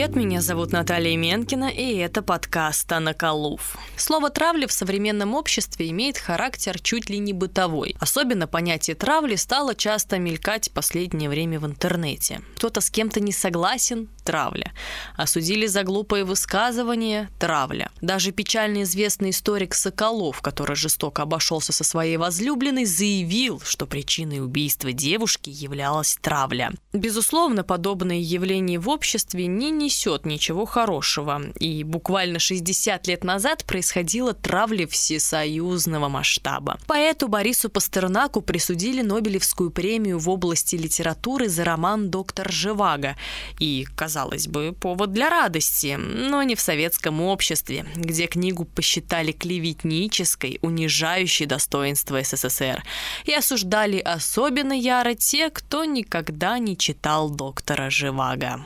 [0.00, 3.76] Привет, меня зовут Наталья Менкина, и это подкаст «Анаколув».
[3.96, 7.96] Слово «травля» в современном обществе имеет характер чуть ли не бытовой.
[8.00, 12.40] Особенно понятие травли стало часто мелькать в последнее время в интернете.
[12.56, 14.72] Кто-то с кем-то не согласен– травля.
[15.16, 17.90] Осудили за глупое высказывание– травля.
[18.00, 24.92] Даже печально известный историк Соколов, который жестоко обошелся со своей возлюбленной, заявил, что причиной убийства
[24.92, 26.72] девушки являлась травля.
[26.92, 31.42] Безусловно, подобное явление в обществе не несет ничего хорошего.
[31.58, 36.78] И буквально 60 лет назад происходила травля всесоюзного масштаба.
[36.86, 43.16] Поэту Борису Пастернаку присудили Нобелевскую премию в области литературы за роман «Доктор Живаго».
[43.58, 50.58] И, казалось бы, повод для радости, но не в советском обществе, где книгу посчитали клеветнической,
[50.62, 52.82] унижающей достоинство СССР,
[53.24, 58.64] и осуждали особенно яро те, кто никогда не читал «Доктора Живаго».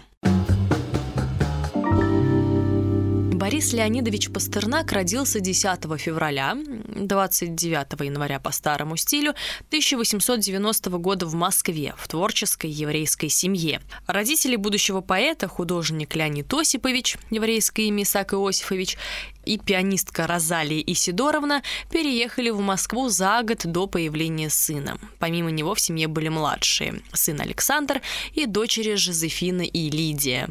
[3.54, 9.30] Борис Леонидович Пастернак родился 10 февраля, 29 января по старому стилю,
[9.68, 13.80] 1890 года в Москве, в творческой еврейской семье.
[14.08, 18.98] Родители будущего поэта, художник Леонид Осипович, еврейское имя Исаак Иосифович,
[19.44, 24.98] и пианистка Розалия Исидоровна переехали в Москву за год до появления сына.
[25.20, 30.48] Помимо него в семье были младшие– сын Александр и дочери Жозефина и Лидия.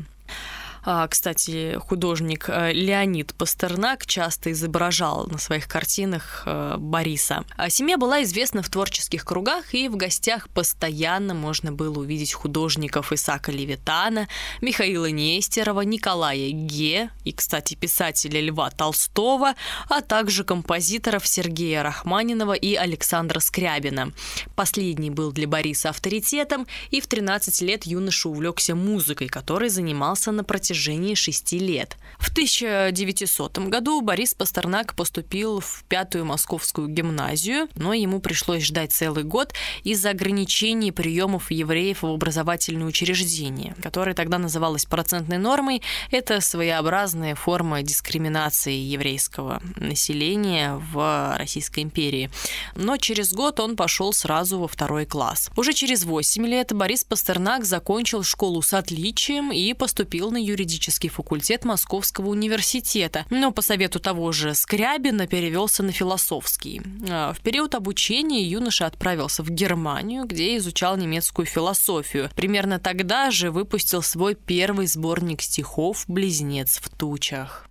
[0.86, 7.46] А, кстати, художник э, Леонид Пастернак часто изображал на своих картинах э, Бориса.
[7.56, 13.14] А семья была известна в творческих кругах, и в гостях постоянно можно было увидеть художников
[13.14, 14.28] Исака Левитана,
[14.60, 19.54] Михаила Нестерова, Николая Ге и, кстати, писателя Льва Толстого,
[19.88, 24.12] а также композиторов Сергея Рахманинова и Александра Скрябина.
[24.56, 30.44] Последний был для Бориса авторитетом, и в 13 лет юноша увлекся музыкой, которой занимался на
[30.44, 31.98] протяжении протяжении шести лет.
[32.18, 39.24] В 1900 году Борис Пастернак поступил в пятую московскую гимназию, но ему пришлось ждать целый
[39.24, 45.84] год из-за ограничений приемов евреев в образовательные учреждения, которое тогда называлось процентной нормой.
[46.10, 52.32] Это своеобразная форма дискриминации еврейского населения в Российской империи.
[52.76, 55.52] Но через год он пошел сразу во второй класс.
[55.56, 61.10] Уже через 8 лет Борис Пастернак закончил школу с отличием и поступил на юридический юридический
[61.10, 66.82] факультет Московского университета, но по совету того же Скрябина перевелся на философский.
[67.10, 72.30] А, в период обучения юноша отправился в Германию, где изучал немецкую философию.
[72.36, 77.68] Примерно тогда же выпустил свой первый сборник стихов «Близнец в тучах».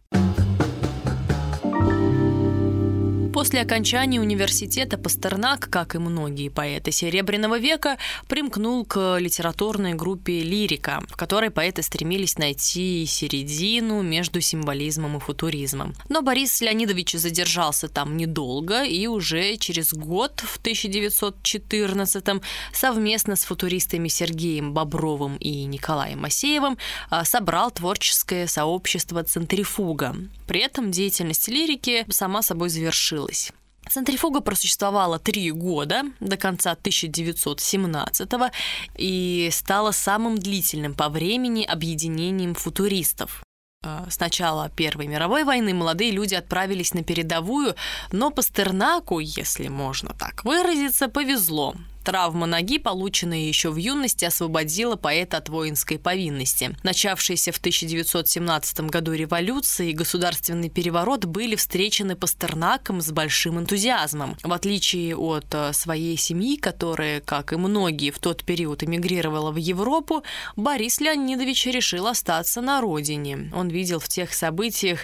[3.33, 7.97] После окончания университета Пастернак, как и многие поэты Серебряного века,
[8.29, 15.95] примкнул к литературной группе «Лирика», в которой поэты стремились найти середину между символизмом и футуризмом.
[16.11, 22.25] Но Борис Леонидович задержался там недолго и уже через год, в 1914
[22.75, 26.77] совместно с футуристами Сергеем Бобровым и Николаем Масеевым
[27.09, 30.15] а, собрал творческое сообщество «Центрифуга».
[30.47, 33.53] При этом деятельность лирики сама собой завершилась завершилась.
[33.89, 38.51] Центрифуга просуществовала три года, до конца 1917-го,
[38.97, 43.43] и стала самым длительным по времени объединением футуристов.
[43.85, 47.75] А, с начала Первой мировой войны молодые люди отправились на передовую,
[48.13, 51.75] но Пастернаку, если можно так выразиться, повезло.
[52.03, 56.77] Травма ноги, полученная еще в юности, освободила поэта от воинской повинности.
[56.83, 64.37] Начавшиеся в 1917 году революция и государственный переворот были встречены Пастернаком с большим энтузиазмом.
[64.43, 69.57] В отличие от э, своей семьи, которая, как и многие в тот период, эмигрировала в
[69.57, 70.23] Европу,
[70.57, 73.51] Борис Леонидович решил остаться на родине.
[73.55, 75.01] Он видел в тех событиях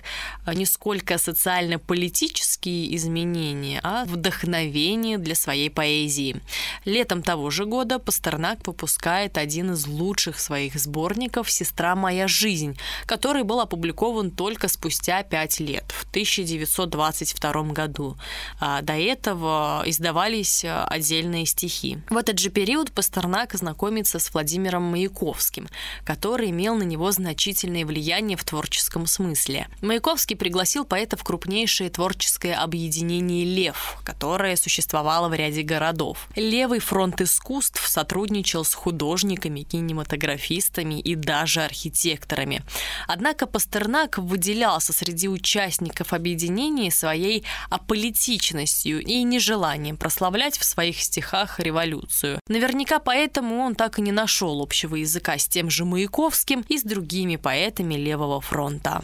[0.47, 6.41] э, не сколько социально-политические изменения, а вдохновение для своей поэзии.
[6.89, 13.43] Летом того же года Пастернак выпускает один из лучших своих сборников «Сестра моя жизнь», который
[13.43, 18.17] был опубликован только спустя пять лет, в 1922 году.
[18.59, 21.99] А до этого издавались отдельные стихи.
[22.09, 25.69] В этот же период Пастернак знакомится с Владимиром Маяковским,
[26.07, 29.69] который имел на него значительное влияние в творческом смысле.
[29.83, 36.27] Маяковский пригласил поэта в крупнейшее творческое объединение «Лев», которое существовало в ряде городов.
[36.35, 42.63] Левый Левый фронт искусств сотрудничал с художниками, кинематографистами и даже архитекторами.
[43.09, 52.39] Однако Пастернак выделялся среди участников объединения своей аполитичностью и нежеланием прославлять в своих стихах революцию.
[52.47, 56.85] Наверняка поэтому он так и не нашел общего языка с тем же Маяковским и с
[56.85, 59.03] другими поэтами Левого фронта.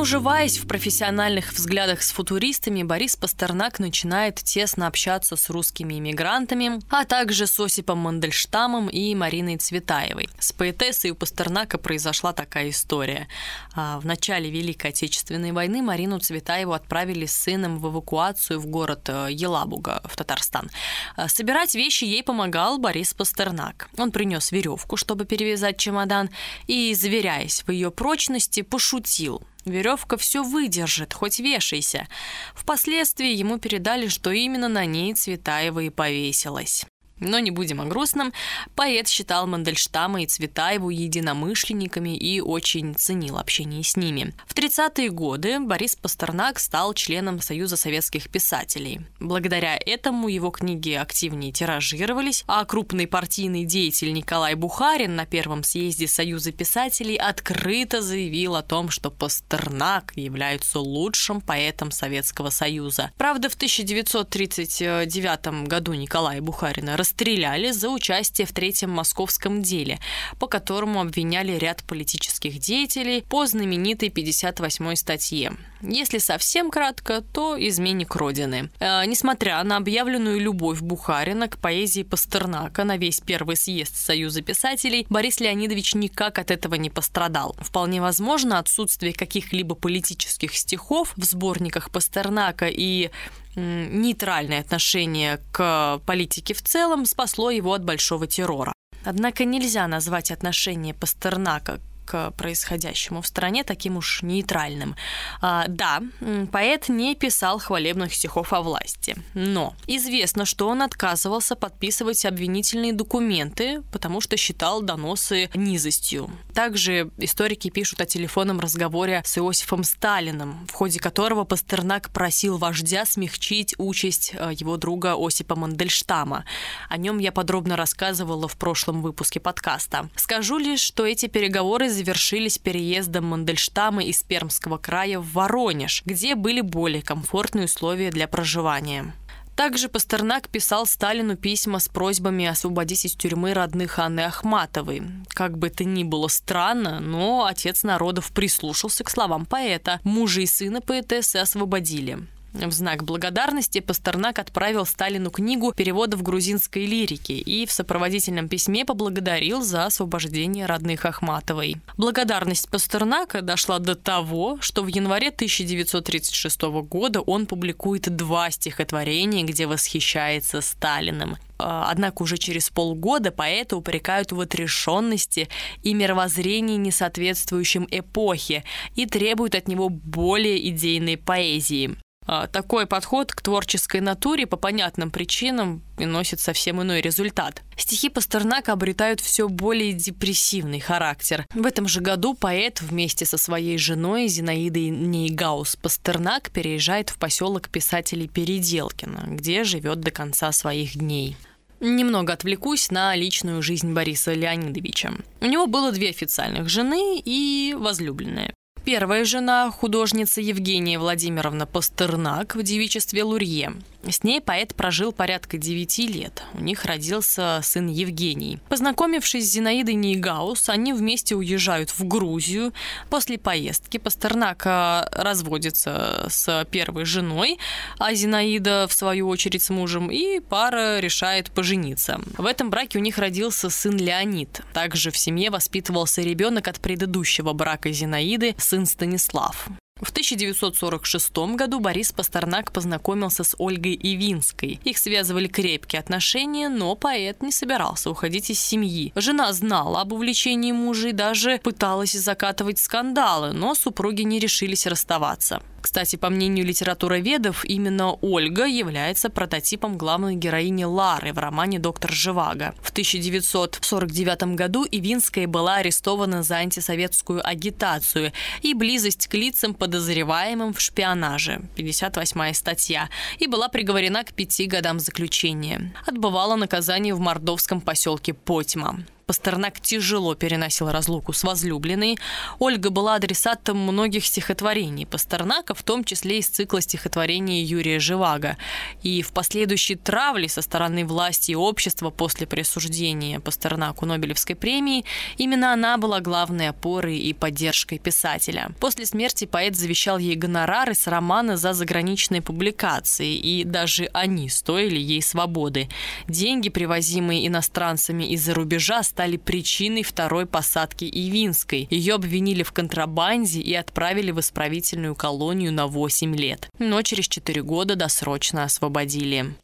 [0.00, 7.04] Уживаясь в профессиональных взглядах с футуристами, Борис Пастернак начинает тесно общаться с русскими иммигрантами, а
[7.04, 10.30] также с Осипом Мандельштамом и Мариной Цветаевой.
[10.38, 13.28] С поэтессой у Пастернака произошла такая история.
[13.74, 19.08] А, в начале Великой Отечественной войны Марину Цветаеву отправили с сыном в эвакуацию в город
[19.08, 20.70] э, Елабуга в Татарстан.
[21.16, 23.90] А, собирать вещи ей помогал Борис Пастернак.
[23.98, 26.30] Он принес веревку, чтобы перевязать чемодан,
[26.66, 29.42] и, заверяясь в ее прочности, пошутил.
[29.64, 32.08] Веревка все выдержит, хоть вешайся.
[32.54, 36.86] Впоследствии ему передали, что именно на ней Цветаева и повесилась.
[37.20, 38.32] Но не будем о грустном.
[38.74, 44.34] Поэт считал Мандельштама и Цветаеву единомышленниками и очень ценил общение с ними.
[44.46, 49.02] В 30-е годы Борис Пастернак стал членом Союза советских писателей.
[49.20, 56.06] Благодаря этому его книги активнее тиражировались, а крупный партийный деятель Николай Бухарин на первом съезде
[56.06, 63.10] Союза писателей открыто заявил о том, что Пастернак является лучшим поэтом Советского Союза.
[63.18, 69.98] Правда, в 1939 году Николая Бухарина расстреляли за участие в Третьем московском деле,
[70.38, 75.52] по которому обвиняли ряд политических деятелей по знаменитой 58-й статье.
[75.82, 78.70] Если совсем кратко, то изменник Родины.
[78.80, 85.06] Э, несмотря на объявленную любовь Бухарина к поэзии Пастернака на весь первый съезд Союза писателей,
[85.08, 87.56] Борис Леонидович никак от этого не пострадал.
[87.60, 93.10] Вполне возможно, отсутствие каких-либо политических стихов в сборниках Пастернака и
[93.56, 98.72] нейтральное отношение к политике в целом спасло его от большого террора.
[99.04, 104.96] Однако нельзя назвать отношение Пастернака к происходящему в стране таким уж нейтральным.
[105.40, 106.02] А, да,
[106.50, 113.82] поэт не писал хвалебных стихов о власти, но известно, что он отказывался подписывать обвинительные документы,
[113.92, 116.28] потому что считал доносы низостью.
[116.52, 123.06] Также историки пишут о телефонном разговоре с Иосифом Сталиным, в ходе которого Пастернак просил вождя
[123.06, 126.44] смягчить участь э, его друга Осипа Мандельштама.
[126.88, 130.08] О нем я подробно рассказывала в прошлом выпуске подкаста.
[130.16, 136.62] Скажу лишь, что эти переговоры завершились переездом Мандельштама из Пермского края в Воронеж, где были
[136.62, 139.14] более комфортные условия для проживания.
[139.54, 145.02] Также Пастернак писал Сталину письма с просьбами освободить из тюрьмы родных Анны Ахматовой.
[145.28, 150.00] Как бы это ни было странно, но отец народов прислушался к словам поэта.
[150.02, 152.26] Мужа и сына поэтессы освободили.
[152.52, 159.62] В знак благодарности Пастернак отправил Сталину книгу переводов грузинской лирики и в сопроводительном письме поблагодарил
[159.62, 161.76] за освобождение родных Ахматовой.
[161.96, 169.66] Благодарность Пастернака дошла до того, что в январе 1936 года он публикует два стихотворения, где
[169.66, 171.36] восхищается Сталиным.
[171.58, 175.48] А, однако уже через полгода поэта упрекают в отрешенности
[175.82, 178.64] и мировоззрении, несоответствующем эпохе,
[178.96, 181.96] и требуют от него более идейной поэзии.
[182.32, 187.62] А, такой подход к творческой натуре по понятным причинам приносит совсем иной результат.
[187.76, 191.44] Стихи Пастернака обретают все более депрессивный характер.
[191.52, 197.68] В этом же году поэт вместе со своей женой Зинаидой Нейгаус Пастернак переезжает в поселок
[197.68, 201.36] писателей Переделкино, где живет до конца своих дней.
[201.80, 205.14] Немного отвлекусь на личную жизнь Бориса Леонидовича.
[205.40, 208.54] У него было две официальных жены и возлюбленная.
[208.84, 213.74] Первая жена, художница Евгения Владимировна Пастернак в девичестве Лурье.
[214.08, 216.42] С ней поэт прожил порядка 9 лет.
[216.54, 218.58] У них родился сын Евгений.
[218.70, 222.72] Познакомившись с Зинаидой Нейгаус, они вместе уезжают в Грузию.
[223.10, 224.64] После поездки Пастернак
[225.12, 227.58] разводится с первой женой,
[227.98, 232.22] а Зинаида, в свою очередь, с мужем, и пара решает пожениться.
[232.38, 234.62] В этом браке у них родился сын Леонид.
[234.72, 239.68] Также в семье воспитывался ребенок от предыдущего брака Зинаиды, сын Станислав.
[240.00, 244.80] В 1946 году Борис Пастернак познакомился с Ольгой Ивинской.
[244.84, 249.12] Их связывали крепкие отношения, но поэт не собирался уходить из семьи.
[249.14, 255.62] Жена знала об увлечении мужа и даже пыталась закатывать скандалы, но супруги не решились расставаться.
[255.80, 262.74] Кстати, по мнению литературоведов, именно Ольга является прототипом главной героини Лары в романе «Доктор Живаго».
[262.82, 270.72] В 1949 году Ивинская была арестована за антисоветскую агитацию и близость к лицам, под подозреваемым
[270.72, 273.08] в шпионаже, 58 статья,
[273.40, 275.92] и была приговорена к пяти годам заключения.
[276.06, 279.00] Отбывала наказание в мордовском поселке Потьма.
[279.30, 282.18] Пастернак тяжело переносил разлуку с возлюбленной.
[282.58, 288.56] Ольга была адресатом многих стихотворений Пастернака, в том числе из цикла стихотворений Юрия Живаго.
[289.04, 295.04] И в последующей травле со стороны власти и общества после присуждения Пастернаку Нобелевской премии
[295.36, 298.72] именно она была главной опорой и поддержкой писателя.
[298.80, 304.98] После смерти поэт завещал ей гонорары с романа за заграничные публикации, и даже они стоили
[304.98, 305.88] ей свободы.
[306.26, 309.04] Деньги, привозимые иностранцами из-за рубежа,
[309.36, 311.86] причиной второй посадки Ивинской.
[311.90, 316.68] Ее обвинили в контрабанде и отправили в исправительную колонию на 8 лет.
[316.78, 319.54] Но через 4 года досрочно освободили.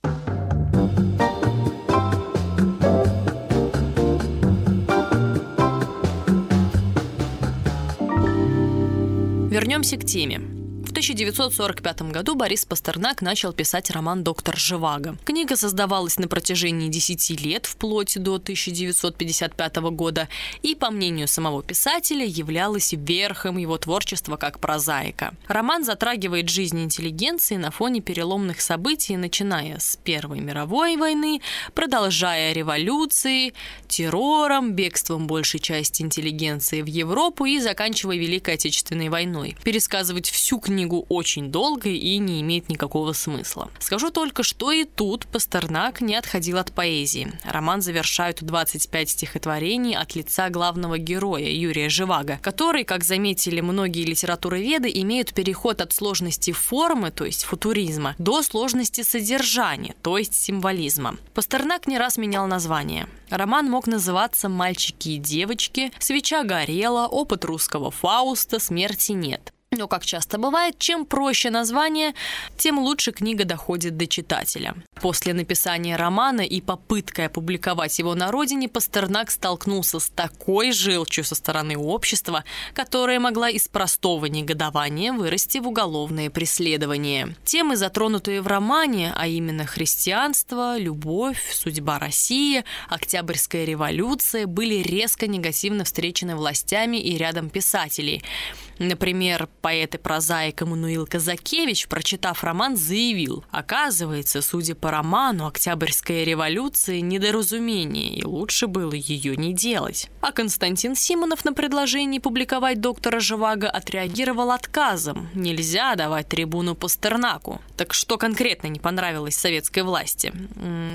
[9.50, 10.55] Вернемся к теме.
[10.96, 15.18] 1945 году Борис Пастернак начал писать роман «Доктор Живаго».
[15.26, 20.26] Книга создавалась на протяжении 10 лет, вплоть до 1955 года,
[20.62, 25.34] и, по мнению самого писателя, являлась верхом его творчества как прозаика.
[25.48, 31.42] Роман затрагивает жизнь интеллигенции на фоне переломных событий, начиная с Первой мировой войны,
[31.74, 33.52] продолжая революцией,
[33.86, 39.58] террором, бегством большей части интеллигенции в Европу и заканчивая Великой Отечественной войной.
[39.62, 43.70] Пересказывать всю книгу книгу очень долго и не имеет никакого смысла.
[43.80, 47.32] Скажу только, что и тут Пастернак не отходил от поэзии.
[47.44, 54.88] Роман завершают 25 стихотворений от лица главного героя Юрия Живаго, который, как заметили многие литературоведы,
[54.94, 61.16] имеют переход от сложности формы, то есть футуризма, до сложности содержания, то есть символизма.
[61.34, 63.08] Пастернак не раз менял название.
[63.28, 69.52] Роман мог называться «Мальчики и девочки», «Свеча горела», «Опыт русского Фауста», «Смерти нет».
[69.73, 72.14] Но, как часто бывает, чем проще название,
[72.56, 74.75] тем лучше книга доходит до читателя.
[75.00, 81.35] После написания романа и попыткой опубликовать его на родине, Пастернак столкнулся с такой желчью со
[81.35, 82.44] стороны общества,
[82.75, 87.35] которая могла из простого негодования вырасти в уголовное преследование.
[87.44, 95.82] Темы, затронутые в романе, а именно христианство, любовь, судьба России, Октябрьская революция, были резко негативно
[95.82, 98.23] встречены властями и рядом писателей–
[98.78, 107.00] Например, поэт и прозаик Эммануил Казакевич, прочитав роман, заявил, оказывается, судя по роману, Октябрьская революция–
[107.02, 110.11] недоразумение, и лучше было ее не делать.
[110.21, 115.28] А Константин Симонов на предложение публиковать доктора Живаго отреагировал отказом.
[115.35, 117.61] Нельзя давать трибуну Пастернаку.
[117.76, 120.33] Так что конкретно не понравилось советской власти?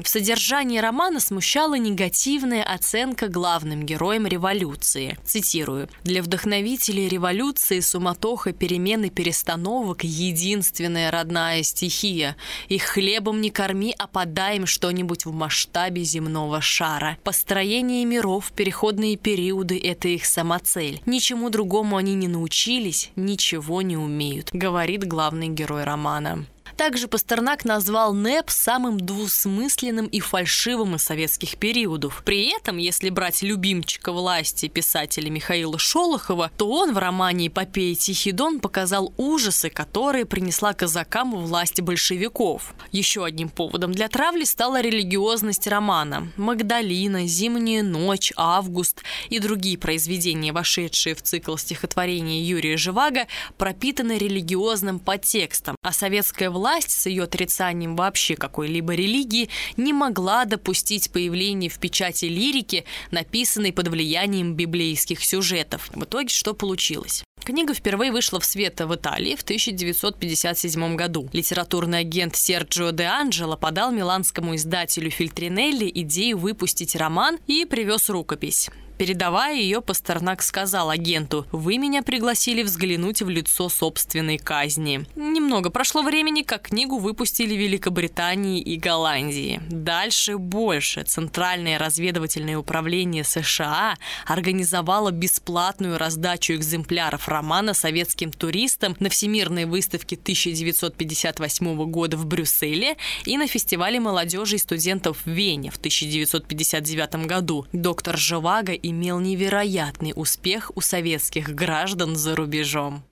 [0.04, 5.18] В содержании романа смущала негативная оценка главным героем революции.
[5.26, 5.90] Цитирую.
[6.04, 12.36] «Для вдохновителей революции Эмоции, суматоха, перемены, перестановок– единственная родная стихия.
[12.68, 17.18] Их хлебом не корми, а подай им что-нибудь в масштабе земного шара.
[17.24, 21.01] Построение миров, переходные периоды– это их самоцель.
[21.06, 26.46] Ничему другому они не научились, ничего не умеют, говорит главный герой романа.
[26.82, 32.24] Также Пастернак назвал НЭП самым двусмысленным и фальшивым из советских периодов.
[32.26, 38.32] При этом, если брать любимчика власти писателя Михаила Шолохова, то он в романе «Эпопея Тихий
[38.32, 42.74] Дон» показал ужасы, которые принесла казакам власть большевиков.
[42.92, 46.32] Еще одним поводом для травли стала религиозность романа.
[46.36, 53.28] «Магдалина», «Зимняя ночь», «Август» и другие произведения, вошедшие в цикл стихотворений Юрия Живаго,
[53.60, 60.46] пропитаны религиозным подтекстом, а советская власть власть с ее отрицанием вообще какой-либо религии не могла
[60.46, 65.90] допустить появления в печати лирики, написанной под влиянием библейских сюжетов.
[65.94, 67.25] В итоге что получилось?
[67.44, 71.28] Книга впервые вышла в свет в Италии в 1957 году.
[71.34, 78.70] Литературный агент Серджио де Анджело подал миланскому издателю Фильтринелли идею выпустить роман и привез рукопись.
[79.01, 85.08] Передавая ее, Пастернак сказал агенту, «Вы меня пригласили взглянуть в лицо собственной казни».
[85.15, 89.60] Немного прошло времени, как книгу выпустили в Великобритании и Голландии.
[89.72, 91.01] Дальше больше.
[91.03, 93.96] Центральное разведывательное управление США
[94.27, 103.36] организовало бесплатную раздачу экземпляров романа советским туристам на Всемирной выставке 1958 года в Брюсселе и
[103.39, 107.65] на фестивале молодежи и студентов в Вене в 1959 году.
[107.74, 113.03] Доктор Живаго и имел невероятный успех у советских граждан за рубежом.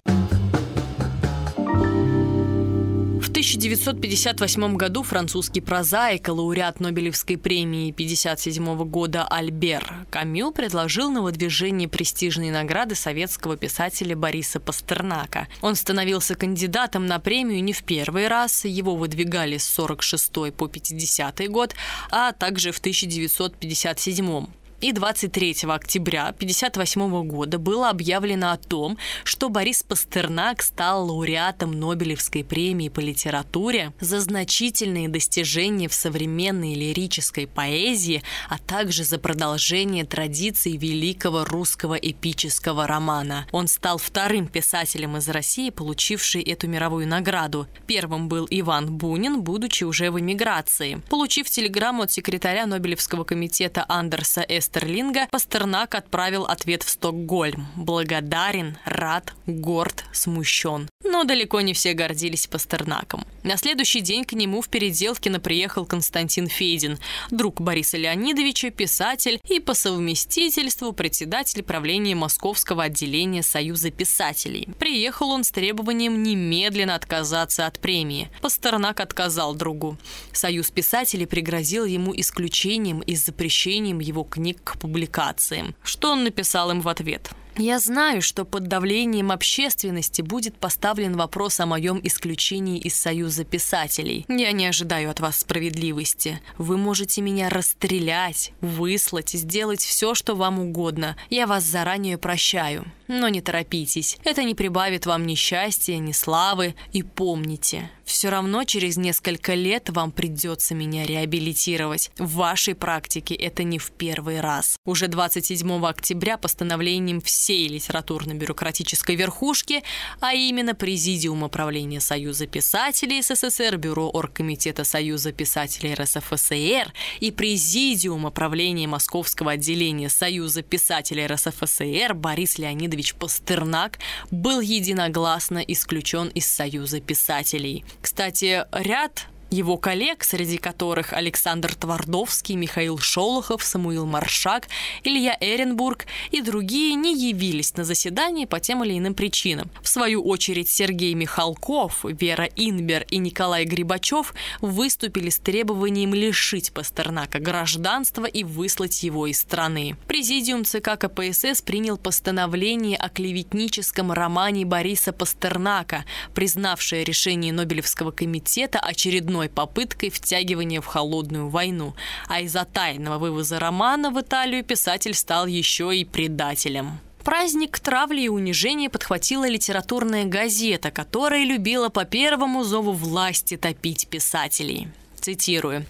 [3.40, 12.50] 1958 году французский прозаик, лауреат Нобелевской премии 1957 года Альбер Камю предложил на выдвижение престижной
[12.50, 15.48] награды советского писателя Бориса Пастернака.
[15.62, 21.50] Он становился кандидатом на премию не в первый раз, его выдвигали с 46 по 50
[21.50, 21.76] год,
[22.12, 24.48] а также в 1957
[24.82, 32.44] и 23 октября 1958 года было объявлено о том, что Борис Пастернак стал лауреатом Нобелевской
[32.44, 40.78] премии по литературе за значительные достижения в современной лирической поэзии, а также за продолжение традиций
[40.78, 43.48] великого русского эпического романа.
[43.52, 47.68] Он стал вторым писателем из России, получивший эту мировую награду.
[47.86, 51.02] Первым был Иван Бунин, будучи уже в эмиграции.
[51.10, 54.69] Получив телеграмму от секретаря Нобелевского комитета Андерса С.
[54.70, 57.66] Стерлинга, Пастернак отправил ответ в Стокгольм.
[57.76, 60.88] Благодарен, рад, горд, смущен.
[61.04, 63.26] Но далеко не все гордились Пастернаком.
[63.42, 67.00] На следующий день к нему в Переделкино приехал Константин Федин,
[67.32, 74.70] друг Бориса Леонидовича, писатель и по совместительству председатель правления Московского отделения Союза писателей.
[74.78, 78.30] Приехал он с требованием немедленно отказаться от премии.
[78.42, 79.98] Пастернак отказал другу.
[80.32, 85.76] Союз писателей пригрозил ему исключением и запрещением его книг к публикациям.
[85.84, 87.32] Что он написал им в ответ?
[87.58, 94.26] Я знаю, что под давлением общественности будет поставлен вопрос о моем исключении из Союза писателей.
[94.30, 96.42] Я не ожидаю от вас справедливости.
[96.58, 101.18] Вы можете меня расстрелять, выслать, сделать все, что вам угодно.
[101.30, 102.86] Я вас заранее прощаю.
[103.10, 104.18] Но не торопитесь.
[104.24, 106.76] Это не прибавит вам ни счастья, ни славы.
[106.94, 112.12] И помните, все равно через несколько лет вам придется меня реабилитировать.
[112.20, 114.78] В вашей практике это не в первый раз.
[114.86, 119.84] Уже 27 октября постановлением всей литературно-бюрократической верхушки,
[120.20, 128.88] а именно Президиума правления Союза писателей СССР, Бюро Оргкомитета Союза писателей РСФСР и Президиума правления
[128.88, 134.00] Московского отделения Союза писателей РСФСР Борис Леонидович Пастернак
[134.32, 137.84] был единогласно исключен из Союза писателей.
[138.02, 144.68] Кстати, ряд его коллег, среди которых Александр Твардовский, Михаил Шолохов, Самуил Маршак,
[145.04, 149.70] Илья Эренбург и другие не явились на заседании по тем или иным причинам.
[149.82, 157.40] В свою очередь Сергей Михалков, Вера Инбер и Николай Грибачев выступили с требованием лишить Пастернака
[157.40, 159.96] гражданства и выслать его из страны.
[160.08, 169.39] Президиум ЦК КПСС принял постановление о клеветническом романе Бориса Пастернака, признавшее решение Нобелевского комитета очередной
[169.40, 171.94] очередной попыткой втягивания в холодную войну,
[172.28, 177.00] а из-за тайного вывоза романа в Италию писатель стал еще и предателем.
[177.24, 184.88] Праздник травли и унижения подхватила литературная газета, которая любила по первому зову власти топить писателей.
[185.20, 185.86] Цитирую.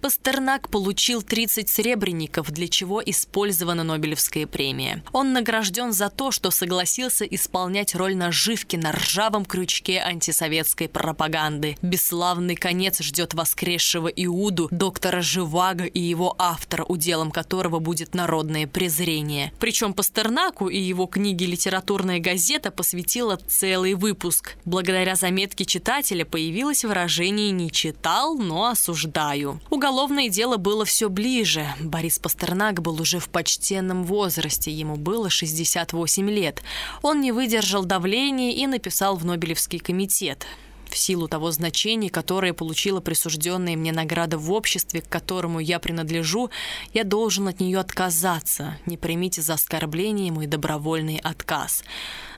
[0.00, 5.02] «Пастернак получил 30 сребреников, для чего использована Нобелевская премия.
[5.12, 11.76] Он награжден за то, что согласился исполнять роль наживки на ржавом крючке антисоветской пропаганды.
[11.82, 19.52] Бесславный конец ждет воскресшего Иуду, доктора Живаго и его автора, уделом которого будет народное презрение.
[19.58, 24.56] Причем Пастернаку и его книге «Литературная газета» посвятила целый выпуск.
[24.64, 29.60] Благодаря заметке читателя появилось выражение «не читал, но осуждаю.
[29.70, 31.66] Уголовное дело было все ближе.
[31.80, 36.62] Борис Пастернак был уже в почтенном возрасте, ему было 68 лет.
[37.02, 40.46] Он не выдержал давления и написал в Нобелевский комитет
[40.94, 46.50] в силу того значения, которое получила присужденная мне награда в обществе, к которому я принадлежу,
[46.92, 48.78] я должен от нее отказаться.
[48.86, 51.82] Не примите за оскорбление мой добровольный отказ.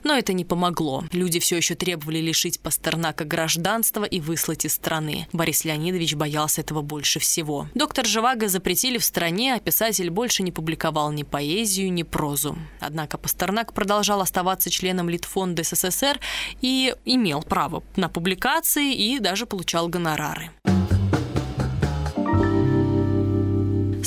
[0.03, 1.03] Но это не помогло.
[1.11, 5.27] Люди все еще требовали лишить Пастернака гражданства и выслать из страны.
[5.33, 7.67] Борис Леонидович боялся этого больше всего.
[7.73, 12.57] Доктор Живаго запретили в стране, а писатель больше не публиковал ни поэзию, ни прозу.
[12.79, 16.19] Однако Пастернак продолжал оставаться членом Литфонда СССР
[16.61, 20.51] и имел право на публикации и даже получал гонорары.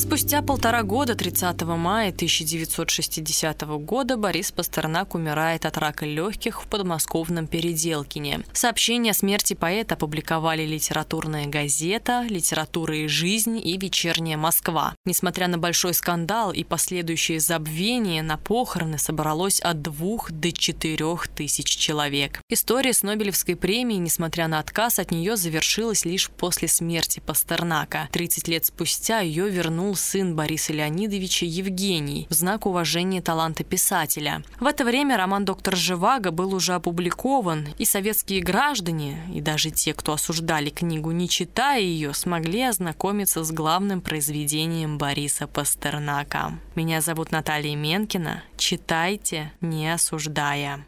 [0.00, 7.46] Спустя полтора года, 30 мая 1960 года, Борис Пастернак умирает от рака легких в подмосковном
[7.46, 8.40] Переделкине.
[8.54, 14.94] Сообщение о смерти поэта опубликовали литературная газета, литература и жизнь и вечерняя Москва.
[15.04, 21.66] Несмотря на большой скандал и последующее забвение, на похороны собралось от двух до четырех тысяч
[21.76, 22.40] человек.
[22.48, 28.08] История с Нобелевской премией, несмотря на отказ от нее, завершилась лишь после смерти Пастернака.
[28.12, 34.42] 30 лет спустя ее вернули упомянул сын Бориса Леонидовича Евгений в знак уважения таланта писателя.
[34.60, 39.92] В это время роман «Доктор Живаго» был уже опубликован, и советские граждане, и даже те,
[39.94, 46.52] кто осуждали книгу, не читая ее, смогли ознакомиться с главным произведением Бориса Пастернака.
[46.74, 48.42] Меня зовут Наталья Менкина.
[48.56, 50.84] Читайте, не осуждая.